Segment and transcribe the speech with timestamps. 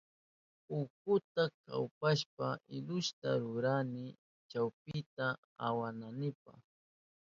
[0.79, 4.05] Utkuta kawpushpa iluta rurani
[4.49, 5.25] chumpita
[5.65, 6.51] awanaynipa.